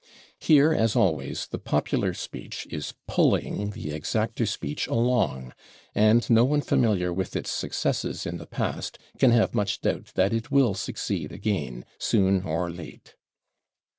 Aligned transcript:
Here, 0.39 0.73
as 0.73 0.95
always, 0.95 1.45
the 1.45 1.59
popular 1.59 2.15
speech 2.15 2.65
is 2.71 2.95
pulling 3.07 3.69
the 3.69 3.91
exacter 3.91 4.47
speech 4.47 4.87
along, 4.87 5.53
and 5.93 6.27
no 6.27 6.43
one 6.43 6.61
familiar 6.61 7.13
with 7.13 7.35
its 7.35 7.51
successes 7.51 8.25
in 8.25 8.37
the 8.37 8.47
past 8.47 8.97
can 9.19 9.29
have 9.29 9.53
much 9.53 9.79
doubt 9.81 10.13
that 10.15 10.33
it 10.33 10.49
will 10.49 10.73
succeed 10.73 11.31
again, 11.31 11.85
soon 11.99 12.41
or 12.41 12.71
late. 12.71 13.13